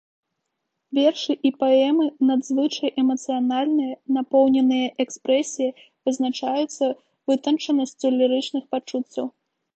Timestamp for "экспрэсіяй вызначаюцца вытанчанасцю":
5.07-8.07